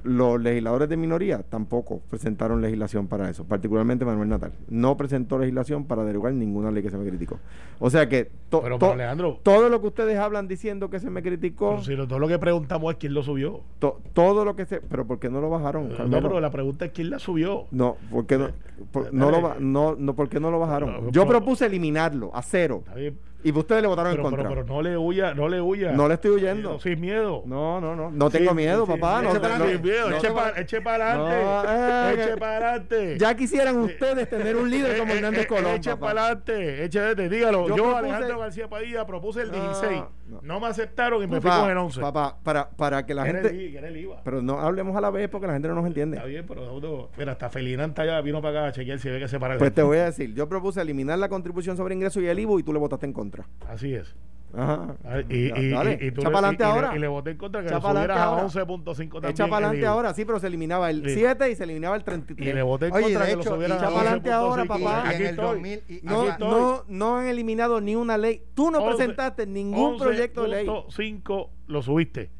[0.07, 4.53] Los legisladores de minoría tampoco presentaron legislación para eso, particularmente Manuel Natal.
[4.69, 7.39] No presentó legislación para derogar ninguna ley que se me criticó.
[7.81, 11.01] O sea que to- Pero, to- pero Alejandro, todo lo que ustedes hablan diciendo que
[11.01, 13.61] se me criticó, pero si todo lo que preguntamos es quién lo subió.
[13.81, 14.81] to- todo lo que se...
[14.81, 15.89] Pero ¿por qué no lo bajaron?
[15.89, 16.29] No, Carmelo?
[16.29, 17.65] pero la pregunta es quién la subió.
[17.73, 18.51] No, ¿por qué no,
[18.93, 21.07] por, no lo no, no, ¿por qué no lo bajaron?
[21.07, 24.43] No, Yo propuse eliminarlo a cero Está bien, y ustedes le votaron pero, en pero,
[24.49, 24.63] contra.
[24.65, 25.93] pero no le huya, no le huya.
[25.93, 26.79] No le estoy huyendo.
[26.81, 27.43] Sin miedo.
[27.47, 28.11] No, no, no.
[28.11, 29.23] No tengo miedo, papá.
[29.23, 31.67] No, no, no, sin miedo, eche tengo- para eche para adelante.
[31.69, 33.19] Eh, eche para adelante.
[33.19, 35.75] Ya quisieran ustedes tener un líder como Eh, eh, Hernández eh, Colón.
[35.77, 36.07] Eche papá.
[36.07, 37.69] para adelante, eche adelante, dígalo.
[37.69, 40.03] Yo Yo, propuse- Alejandro García Padilla, propuse el No, 16.
[40.43, 40.61] no.
[40.61, 42.01] Me aceptaron y me fui Papá, con el 11.
[42.01, 43.77] papá, para, para que la el gente...
[43.87, 44.21] El IVA.
[44.25, 46.17] Pero no hablemos a la vez porque la gente no nos entiende.
[46.17, 49.29] Está bien, pero mira, hasta Felinanta ya vino para acá a chequear si ve que
[49.29, 52.27] se para Pues te voy a decir, yo propuse eliminar la contribución sobre ingresos y
[52.27, 53.36] el IVU y tú le votaste en contra.
[53.69, 54.15] Así es.
[54.55, 54.97] Ajá.
[55.05, 56.97] Ah, Y, y, Dale, y, y tú echa le- y- y le- ahora.
[56.97, 58.43] Y le voté en contra que Echa lo pa'lante subieras a ahora.
[58.45, 59.33] 11.5 también.
[59.33, 61.15] Echa para adelante ahora, sí, pero se eliminaba el Sí.
[61.17, 62.55] 7 y se eliminaba el Y 33.
[62.55, 64.69] le voté en Oye, contra de que lo hecho, subieran echa a pa'lante ahora, 11.5.
[64.69, 65.03] papá.
[65.05, 65.47] Y Aquí en el estoy.
[65.47, 66.49] 2000 y- No, Aquí estoy.
[66.49, 68.43] no, no han eliminado ni una ley.
[68.55, 70.67] Tú no Once- presentaste ningún proyecto de ley.
[70.67, 72.31] 11.5 lo subiste.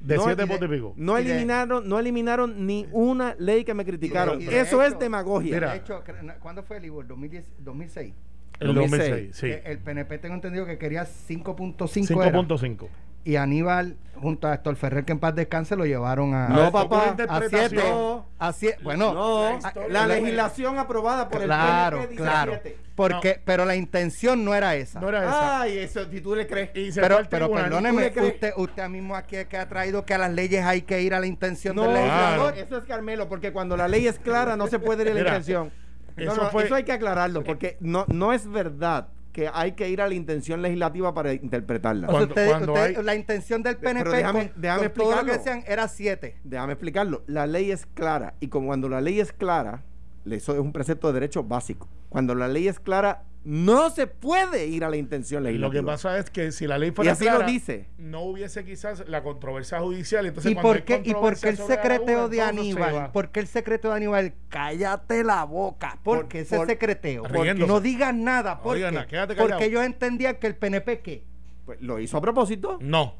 [0.00, 0.92] De No, 7 y puntos y pico.
[0.96, 4.40] No Y eliminaron, no eliminaron ni una ley que me criticaron.
[4.40, 5.54] y de Eso es hecho- demagogia.
[5.54, 5.70] Mira.
[5.70, 6.02] De hecho,
[6.40, 7.04] ¿cuándo fue el IVO?
[7.04, 8.12] 2010, 2006.
[8.60, 9.10] El 2006.
[9.10, 9.46] 2006, sí.
[9.48, 12.38] Que El PNP tengo entendido que quería 5.5 era.
[12.38, 12.88] 5.5.
[13.26, 17.16] y Aníbal junto a Héctor Ferrer que en paz descanse lo llevaron a No, papá.
[17.28, 18.26] a siete No.
[18.38, 22.78] a sie- bueno No, la legislación aprobada por claro el PNP dice claro siete.
[22.94, 25.60] porque pero la intención no era esa No era esa.
[25.62, 26.70] Ay, eso, si tú le crees.
[26.76, 27.64] Y se pero pero tribunal.
[27.64, 31.00] ¿tú perdóneme usted usted mismo aquí que ha traído que a las leyes hay que
[31.00, 32.66] ir a la intención No, del legislador Claro.
[32.66, 35.18] eso es Carmelo, porque cuando la ley es clara no se puede ir a la
[35.20, 35.72] Mira, intención.
[36.16, 39.72] No, eso no, fue- eso hay que aclararlo, porque no, no es verdad que hay
[39.72, 42.06] que ir a la intención legislativa para interpretarla.
[42.06, 44.80] O sea, Cuando- usted- cuando usted- hay- la intención del PNP Pero déjame- con, déjame
[44.84, 45.32] con todo lo que explicarlo.
[45.58, 47.24] decían era siete Déjame explicarlo.
[47.26, 49.82] La ley es clara y como cuando la ley es clara,
[50.30, 51.88] eso es un precepto de derecho básico.
[52.10, 55.82] Cuando la ley es clara, no se puede ir a la intención Lo legislativa.
[55.82, 57.88] que pasa es que si la ley y fuera así clara, lo dice.
[57.98, 60.24] no hubiese quizás la controversia judicial.
[60.26, 63.12] Entonces, ¿Y por qué, ¿Y por qué el secreteo de Aníbal?
[63.12, 64.32] ¿Por qué el secreto de Aníbal?
[64.48, 65.98] Cállate la boca.
[66.02, 67.24] ¿Por Por- qué ese por- secreteo?
[67.66, 68.60] No digas nada.
[68.62, 71.24] Porque ellos entendían que el PNP ¿qué?
[71.66, 72.78] Pues, lo hizo a propósito.
[72.80, 73.14] No.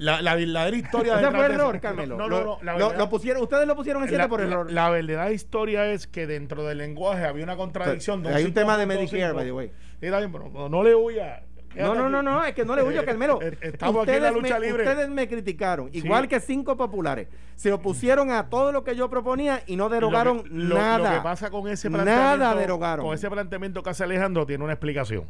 [0.00, 2.16] La, la verdadera historia Ese fue de error, eso- Carmelo.
[2.16, 2.58] No, no, no.
[2.62, 4.72] la lo, lo pusieron, ustedes lo pusieron en siete la, por la- error.
[4.72, 8.22] la verdadera historia es que dentro del lenguaje había una contradicción.
[8.22, 8.88] de un Hay un tema de 5.5.
[8.88, 9.72] Medicare, by the way.
[10.00, 10.20] Pero
[10.52, 11.42] no, no le huya.
[11.76, 13.38] No, no, no, no, es que no le huyo, Carmelo.
[13.60, 14.82] Estamos aquí en la lucha me, libre.
[14.88, 17.28] Ustedes me criticaron, igual que cinco populares.
[17.54, 21.10] Se opusieron a todo lo que yo proponía y no derogaron Lo que- lo- nada.
[21.10, 23.04] Lo que pasa con ese planteamiento, Nada derogaron.
[23.06, 25.26] con ese planteamiento que hace Alejandro tiene una explicación.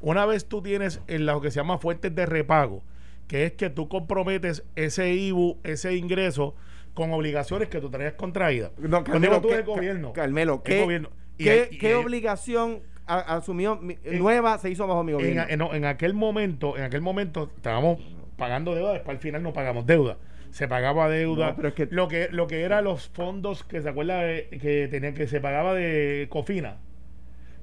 [0.00, 2.82] Una vez tú tienes en lo que se llama fuentes de repago,
[3.28, 6.54] que es que tú comprometes ese IBU, ese ingreso,
[6.94, 8.72] con obligaciones que tú traías contraídas.
[8.78, 10.12] No, digo tú ¿qué- es gobierno.
[10.12, 11.10] Ca- Carmelo, ¿qué, gobierno.
[11.36, 15.12] Y qué- hay- y qué hay- obligación a- asumió mi- nueva se hizo bajo mi
[15.12, 15.44] gobierno?
[15.72, 18.00] en- aquel momento, en aquel momento estábamos
[18.36, 20.16] pagando deuda, después al final no pagamos deuda.
[20.50, 21.50] Se pagaba deuda.
[21.50, 24.48] No, pero es que- lo que lo que eran los fondos que se acuerda de-
[24.60, 26.78] que tenían que se pagaba de Cofina,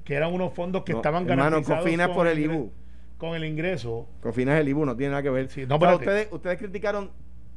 [0.04, 2.72] que eran unos fondos que No, estaban hermano, garantizados Cofina por el IBU.
[3.18, 4.08] Con el ingreso.
[4.20, 5.48] Cofina es el IBU, no tiene nada que ver.
[5.48, 6.04] Sí, no, O sea, espérate.
[6.04, 7.10] ustedes, ustedes criticaron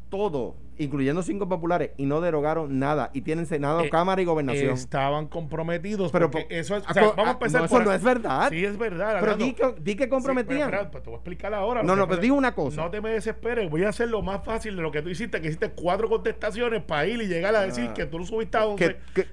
[0.09, 3.11] todo, incluyendo cinco populares, y no derogaron nada.
[3.13, 4.73] Y tienen Senado, Eh, Cámara y Gobernación.
[4.73, 6.11] Estaban comprometidos.
[6.11, 6.83] Pero porque po- eso es.
[6.85, 8.49] ah, o sea, co- vamos a ah, empezar no, por eso no es verdad.
[8.49, 9.17] Sí, es verdad.
[9.21, 10.69] pero di que, di que Sí, comprometían.
[10.69, 11.83] pero, espera, pues te voy a explicar ahora.
[11.83, 12.81] No, no, pero digo una cosa.
[12.81, 13.69] No te me desesperes.
[13.69, 16.81] Voy a hacer lo más fácil de lo que tú hiciste, que hiciste cuatro contestaciones
[16.83, 17.93] para ir y llegar a decir Ah.
[17.93, 18.97] que tú lo subiste a 11.
[19.13, 19.27] Que-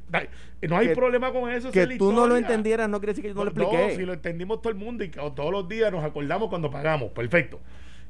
[0.68, 1.70] no hay problema con eso.
[1.70, 3.96] que es tú no lo entendieras no quiere decir que yo no lo No, expliqué.
[3.96, 7.10] si lo entendimos todo el mundo y que todos los días nos acordamos cuando pagamos.
[7.10, 7.60] Perfecto.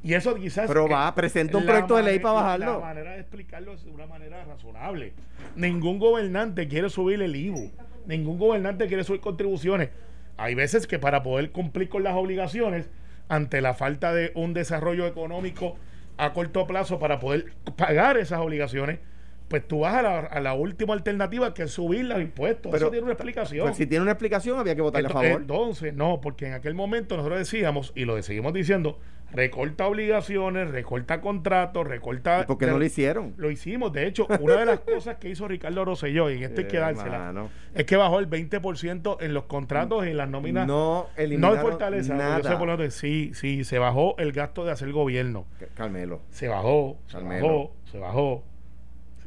[0.03, 0.69] Y eso quizás.
[0.69, 2.73] Pero eh, va, presenta un proyecto de ley para bajarlo.
[2.75, 5.13] La manera de explicarlo es de una manera razonable.
[5.57, 7.73] Ningún gobernante quiere subir el IVU.
[8.07, 9.91] Ningún gobernante quiere subir contribuciones.
[10.37, 12.89] Hay veces que para poder cumplir con las obligaciones,
[13.29, 15.77] ante la falta de un desarrollo económico
[16.17, 19.01] a corto plazo para poder pagar esas obligaciones,
[19.49, 22.73] pues tú vas a la, a la última alternativa que es subir los impuestos.
[22.73, 23.67] Pero- eso tiene una explicación.
[23.67, 25.41] Pues si tiene una explicación, había que votarle a favor.
[25.41, 28.99] Entonces, no, porque en aquel momento nosotros decíamos, y lo seguimos diciendo,
[29.33, 32.41] recorta obligaciones, recorta contratos, recorta...
[32.43, 33.35] ¿Y por qué no lo hicieron?
[33.37, 33.93] Lo hicimos.
[33.93, 36.77] De hecho, una de las cosas que hizo Ricardo Rosselló, y en esto hay que
[36.77, 37.51] Eh, dársela, mano.
[37.75, 40.67] es que bajó el 20% en los contratos y en las nóminas.
[40.67, 42.15] No no fortaleza.
[42.15, 42.39] nada.
[42.41, 45.47] Yo sé por lo tanto, sí, sí, se bajó el gasto de hacer gobierno.
[45.75, 46.21] Carmelo.
[46.31, 47.47] Se bajó, Carmelo.
[47.47, 48.43] bajó, se bajó, se bajó.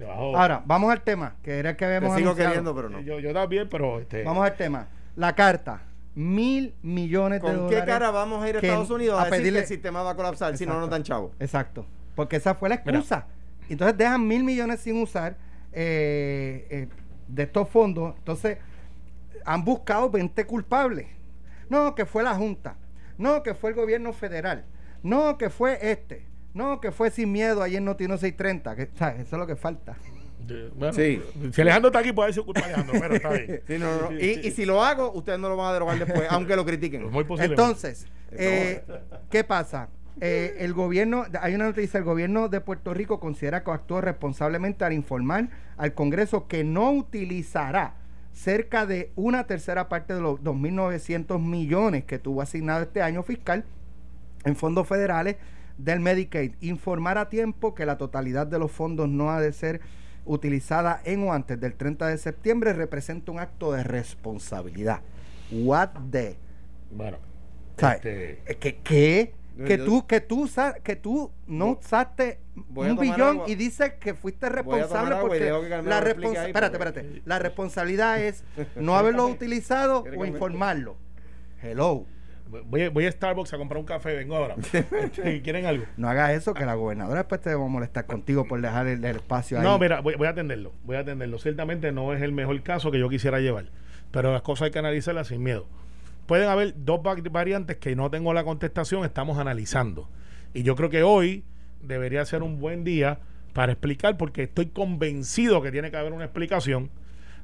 [0.07, 2.49] Ahora, vamos al tema, que era el que Te habíamos sigo anunciado.
[2.51, 2.99] queriendo, pero no.
[3.01, 3.99] yo, yo también, pero...
[3.99, 4.87] Este, Vamos al tema.
[5.15, 5.81] La carta.
[6.15, 7.79] Mil millones de ¿Con dólares.
[7.81, 10.01] qué cara vamos a ir a Estados Unidos a, a decir pedirle- que el sistema
[10.03, 11.31] va a colapsar si no nos dan chavo?
[11.39, 11.85] Exacto.
[12.15, 13.27] Porque esa fue la excusa.
[13.69, 15.37] Entonces dejan mil millones sin usar
[15.71, 16.87] eh, eh,
[17.27, 18.15] de estos fondos.
[18.17, 18.57] Entonces
[19.45, 21.07] han buscado 20 culpables.
[21.69, 22.75] No, que fue la Junta.
[23.17, 24.65] No, que fue el gobierno federal.
[25.03, 26.25] No, que fue este.
[26.53, 28.75] No, que fue sin miedo ayer no tiene 630.
[28.75, 29.21] Que, ¿sabes?
[29.21, 29.95] Eso es lo que falta.
[30.75, 31.21] bueno, Sí.
[31.53, 33.61] Si Alejandro está aquí, puede ser culpa de Alejandro, pero está bien.
[33.67, 34.19] Sí, no, no, no.
[34.19, 37.05] Y, y si lo hago, ustedes no lo van a derogar después, aunque lo critiquen.
[37.05, 37.53] Es muy posible.
[37.53, 38.83] Entonces, eh,
[39.29, 39.89] ¿qué pasa?
[40.21, 44.83] Eh, el gobierno, hay una noticia, el gobierno de Puerto Rico considera que actuó responsablemente
[44.83, 47.95] al informar al Congreso que no utilizará
[48.33, 53.63] cerca de una tercera parte de los 2.900 millones que tuvo asignado este año fiscal
[54.43, 55.37] en fondos federales
[55.79, 56.53] del Medicaid.
[56.61, 59.81] Informar a tiempo que la totalidad de los fondos no ha de ser
[60.25, 65.01] utilizada en o antes del 30 de septiembre representa un acto de responsabilidad.
[65.51, 66.35] What the
[66.91, 67.17] Bueno,
[67.77, 69.33] este, ¿Que, qué?
[69.55, 70.49] No, que yo- tú que tú
[70.83, 72.39] que tú no usaste
[72.75, 73.45] un billón agua.
[73.49, 75.49] y dices que fuiste responsable porque
[75.83, 77.21] la responsa- espérate, porque- espérate.
[77.25, 78.43] La responsabilidad es
[78.75, 80.95] no haberlo utilizado ¿Quiere o informarlo.
[81.61, 82.05] Hello.
[82.49, 84.55] Voy, a- voy a Starbucks a comprar un café, vengo ahora.
[84.73, 85.85] Este, ¿Quieren algo?
[85.97, 89.03] No hagas eso que la gobernadora después te va a molestar contigo por dejar el,
[89.03, 89.63] el espacio ahí.
[89.63, 90.73] No, mira, voy, voy a atenderlo.
[90.83, 91.37] Voy a atenderlo.
[91.39, 93.65] Ciertamente no es el mejor caso que yo quisiera llevar,
[94.11, 95.65] pero las cosas hay que analizarlas sin miedo.
[96.25, 100.09] Pueden haber dos va- variantes que no tengo la contestación, estamos analizando.
[100.53, 101.43] Y yo creo que hoy
[101.81, 103.19] debería ser un buen día
[103.53, 106.89] para explicar, porque estoy convencido que tiene que haber una explicación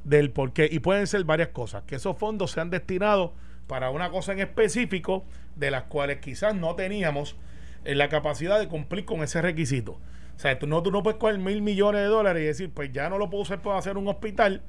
[0.04, 0.68] del por qué.
[0.72, 1.84] Y pueden ser varias cosas.
[1.84, 3.32] Que esos fondos sean destinados
[3.68, 5.26] para una cosa en específico,
[5.56, 7.36] de las cuales quizás no teníamos
[7.84, 9.94] en la capacidad de cumplir con ese requisito.
[10.36, 12.92] O sea, tú no, tú no puedes coger mil millones de dólares y decir, pues
[12.92, 14.62] ya no lo puedo usar para hacer un hospital,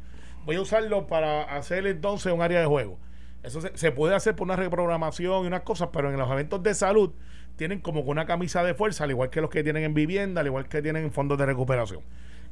[0.44, 2.98] voy a usarlo para hacer entonces un área de juego.
[3.42, 6.62] Eso se, se puede hacer por una reprogramación y unas cosas, pero en los eventos
[6.62, 7.12] de salud
[7.56, 10.46] tienen como una camisa de fuerza, al igual que los que tienen en vivienda, al
[10.46, 12.02] igual que tienen en fondos de recuperación.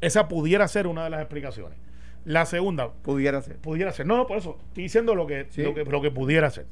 [0.01, 1.79] Esa pudiera ser una de las explicaciones.
[2.25, 3.57] La segunda, Pudiera ser.
[3.59, 4.07] pudiera ser.
[4.07, 5.63] No, no, por eso estoy diciendo lo que, Sí.
[5.63, 6.67] lo que, lo que pudiera ser.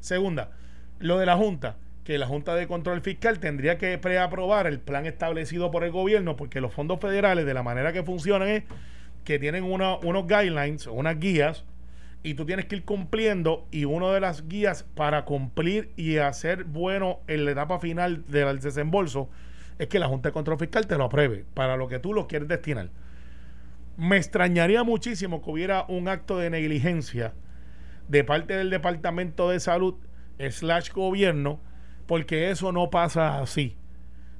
[0.00, 0.50] Segunda,
[0.98, 5.06] lo de la Junta, que la Junta de Control Fiscal tendría que preaprobar el plan
[5.06, 8.64] establecido por el gobierno, porque los fondos federales, de la manera que funcionan, es
[9.24, 11.64] que tienen una- unos guidelines, unas guías,
[12.22, 16.64] y tú tienes que ir cumpliendo, y una de las guías para cumplir y hacer
[16.64, 19.28] bueno en la etapa final del desembolso
[19.78, 22.26] es que la Junta de Control Fiscal te lo apruebe para lo que tú lo
[22.26, 22.88] quieres destinar.
[23.96, 27.32] Me extrañaría muchísimo que hubiera un acto de negligencia
[28.08, 29.94] de parte del Departamento de Salud
[30.38, 31.60] slash gobierno
[32.06, 33.76] porque eso no pasa así.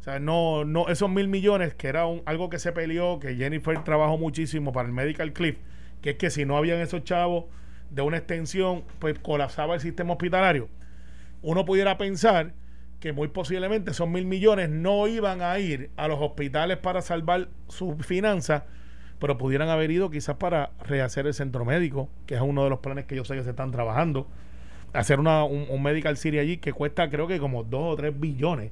[0.01, 3.35] O sea, no, no, esos mil millones, que era un, algo que se peleó, que
[3.35, 5.59] Jennifer trabajó muchísimo para el Medical Cliff,
[6.01, 7.47] que es que si no habían esos chavos
[7.91, 10.69] de una extensión, pues colapsaba el sistema hospitalario.
[11.43, 12.53] Uno pudiera pensar
[13.01, 17.49] que muy posiblemente esos mil millones no iban a ir a los hospitales para salvar
[17.69, 18.63] sus finanzas,
[19.19, 22.81] pero pudieran haber ido quizás para rehacer el centro médico, que es uno de los
[22.81, 24.27] planes que yo sé que se están trabajando.
[24.93, 28.19] Hacer una, un, un Medical City allí que cuesta creo que como dos o tres
[28.19, 28.71] billones,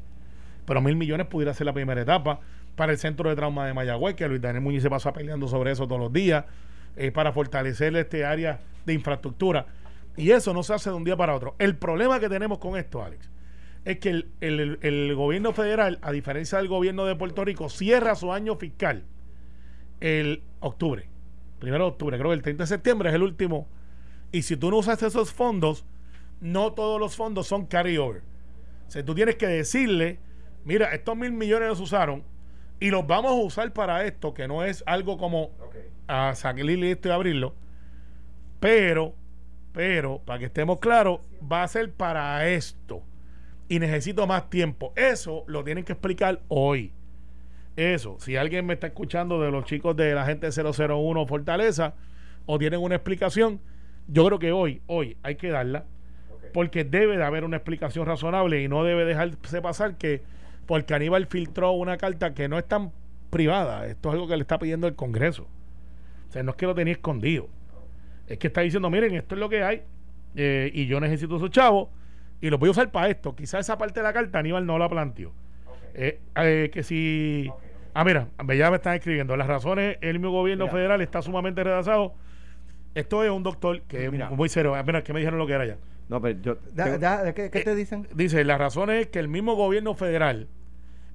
[0.67, 2.41] pero mil millones pudiera ser la primera etapa.
[2.77, 5.71] Para el centro de trauma de Mayagüez, que Luis Daniel Muñiz se pasa peleando sobre
[5.71, 6.45] eso todos los días,
[6.97, 9.67] eh, para fortalecer este área de infraestructura.
[10.17, 11.55] Y eso no se hace de un día para otro.
[11.61, 13.31] El problema que tenemos con esto, Alex,
[13.85, 18.17] es que el, el- el gobierno federal, a diferencia del gobierno de Puerto Rico, cierra
[18.17, 19.05] su año fiscal
[20.05, 21.09] el octubre.
[21.59, 23.67] Primero de octubre, creo que el 30 de septiembre es el último.
[24.33, 25.87] Y si tú no usas esos fondos,
[26.41, 28.23] no todos los fondos son carry-over.
[28.87, 30.19] O sea, tú tienes que decirle,
[30.67, 32.23] mira, estos mil millones los usaron
[32.81, 35.53] y los vamos a usar para esto, que no es algo como
[36.07, 37.55] a sacarle esto y abrirlo.
[38.61, 39.15] Pero,
[39.73, 43.03] pero, para que estemos claros, va a ser para esto.
[43.69, 44.93] Y necesito más tiempo.
[44.97, 46.93] Eso lo tienen que explicar hoy.
[47.77, 51.95] Eso, si alguien me está escuchando de los chicos de la gente 001 Fortaleza
[52.47, 53.61] o tienen una explicación,
[54.07, 55.85] yo creo que hoy, hoy hay que darla.
[56.53, 60.23] Porque debe de haber una explicación razonable y no debe dejarse pasar que
[60.67, 62.93] porque Aníbal filtró una carta que no es tan
[63.31, 63.87] privada.
[63.87, 65.49] Esto es algo que le está pidiendo el Congreso.
[66.29, 67.49] O sea, no es que lo tenía escondido.
[68.29, 69.83] Es que está diciendo, miren, esto es lo que hay
[70.37, 71.89] eh, y yo necesito esos chavos
[72.41, 73.35] y los voy a usar para esto.
[73.35, 75.33] Quizás esa parte de la carta Aníbal no la planteó.
[75.95, 77.51] Eh, eh, que si...
[77.95, 79.37] Ah, mira, ya me están escribiendo.
[79.37, 80.73] Las razones, el mismo gobierno Mira.
[80.77, 82.15] federal está sumamente retrasado.
[82.95, 84.27] Esto es un doctor que Mira.
[84.31, 84.75] es muy serio.
[84.75, 85.77] Ah, Mira, que me dijeron lo que era ya.
[86.09, 86.55] No, pero yo.
[86.73, 88.07] Da- tengo- da- ¿qué, qué Eh, te dicen?
[88.15, 90.49] Dice, la razón es que el mismo gobierno federal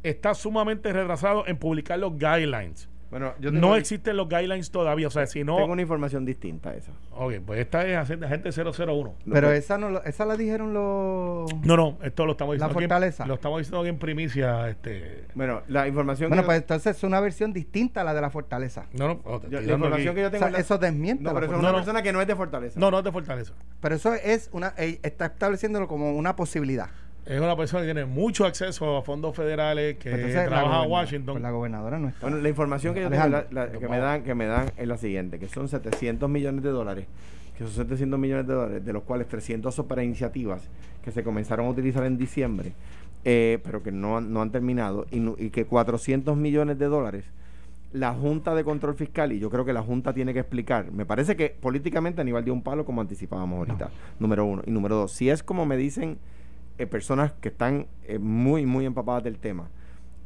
[0.04, 2.90] está sumamente retrasado en publicar los guidelines.
[3.10, 5.08] Bueno, yo No existen los guidelines todavía.
[5.08, 5.58] O sea, si no...
[5.58, 6.92] tengo una información distinta a esa.
[7.12, 8.86] Ok, pues esta es agente agente 001.
[9.26, 11.52] No, Pero no, esa no lo- esa la dijeron los...
[11.66, 13.26] No, no, esto lo estamos La diciendo aquí en- fortaleza.
[13.26, 14.70] lo estamos diciendo aquí en primicia.
[14.70, 18.14] Este, Bueno, la información Bueno, que pues yo, entonces es una versión distinta a la
[18.14, 18.86] de la fortaleza.
[18.94, 20.16] no, no, oh, yo- la información aquí.
[20.16, 20.40] que yo O tengo.
[20.40, 21.80] sea, es la- eso desmiente no, la pero eso es una No, no.
[21.80, 22.80] persona que no es de Fortaleza.
[22.80, 23.54] No, no es de Fortaleza.
[23.82, 24.74] Pero eso es una...
[24.78, 26.90] eh, está estableciéndolo como una posibilidad.
[27.30, 31.34] Es una persona que tiene mucho acceso a fondos federales, que Entonces, trabaja en Washington.
[31.36, 32.22] pues la gobernadora no está.
[32.22, 33.50] Bueno, la información que yo tengo, Alejandro.
[33.52, 36.64] la- la- que, me dan, que me dan es la siguiente, que son 700 millones
[36.64, 37.06] de dólares,
[37.56, 40.68] que son 700 millones de dólares, de los cuales 300 son para iniciativas
[41.04, 42.74] que se comenzaron a utilizar en diciembre,
[43.24, 47.26] eh, pero que no, han- no han terminado, y que 400 millones de dólares
[47.92, 51.06] la Junta de Control Fiscal, y yo creo que la Junta tiene que explicar, me
[51.06, 53.90] parece que políticamente Aníbal dio un palo como anticipábamos ahorita,
[54.20, 54.62] número uno.
[54.66, 56.18] Y número dos, si es como me dicen
[56.80, 59.70] eh, personas que están eh, muy, muy empapadas del tema,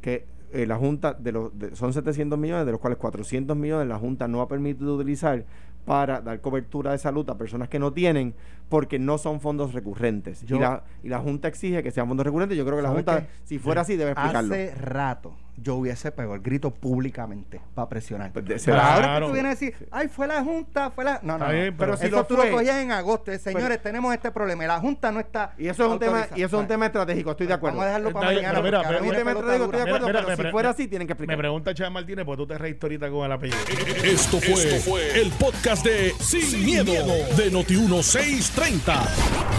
[0.00, 3.88] que eh, la Junta, de los, de- son 700 millones, de los cuales 400 millones
[3.88, 5.44] la Junta no ha permitido utilizar
[5.84, 8.34] para dar cobertura de salud a personas que no tienen,
[8.70, 10.42] porque no son fondos recurrentes.
[10.46, 12.56] Yo- y, la, y la Junta exige que sean fondos recurrentes.
[12.56, 13.26] Yo creo que la ¿Sabe Junta, qué?
[13.44, 14.54] si fuera así, debe explicarlo.
[14.54, 18.32] Hace rato yo hubiese pegado el grito públicamente para presionar.
[18.32, 21.20] Pues de- Pero ahora que tú vienes a decir, ay, fue la Junta, fue la.
[21.22, 21.50] No, no, no.
[21.50, 23.30] pero Pero si eso lo tú fue- lo cogías en agosto.
[23.32, 24.64] eh, Señores, tenemos este problema.
[24.64, 25.54] Y la Junta no está.
[25.58, 27.76] Y eso es un tema, y eso es un tema estratégico, estoy de acuerdo.
[27.78, 28.52] Vamos a dejarlo para Está mañana.
[28.54, 30.26] pero mira, pero ahora Es un viene tema pelota estratégico, estoy de acuerdo, Mira, pero
[30.26, 31.38] mira, si mira, fuera mira, así, tienen que Me explicar.
[31.38, 33.58] pregunta Chávez Martínez, pues tú te reíste ahorita con el apellido.
[34.04, 36.92] Esto fue, el podcast de Sin, miedo,
[37.36, 38.94] de Noti1630.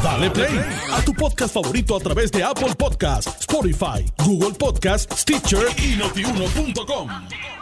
[0.03, 0.59] Dale play
[0.93, 7.54] a tu podcast favorito a través de Apple Podcasts, Spotify, Google Podcasts, Stitcher y.